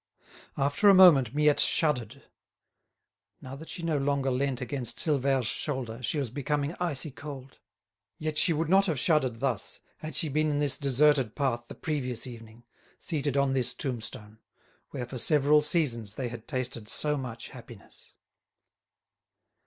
After 0.57 0.89
a 0.89 0.95
moment 0.95 1.35
Miette 1.35 1.59
shuddered. 1.59 2.23
Now 3.39 3.55
that 3.55 3.69
she 3.69 3.83
no 3.83 3.99
longer 3.99 4.31
leant 4.31 4.59
against 4.59 4.97
Silvère's 4.97 5.45
shoulder 5.45 6.01
she 6.01 6.17
was 6.17 6.31
becoming 6.31 6.73
icy 6.79 7.11
cold. 7.11 7.59
Yet 8.17 8.39
she 8.39 8.51
would 8.51 8.67
not 8.67 8.87
have 8.87 8.97
shuddered 8.97 9.41
thus 9.41 9.79
had 9.97 10.15
she 10.15 10.27
been 10.27 10.49
in 10.49 10.57
this 10.57 10.79
deserted 10.79 11.35
path 11.35 11.67
the 11.67 11.75
previous 11.75 12.25
evening, 12.25 12.63
seated 12.97 13.37
on 13.37 13.53
this 13.53 13.75
tombstone, 13.75 14.39
where 14.89 15.05
for 15.05 15.19
several 15.19 15.61
seasons 15.61 16.15
they 16.15 16.29
had 16.29 16.47
tasted 16.47 16.87
so 16.87 17.15
much 17.15 17.49
happiness. 17.49 18.15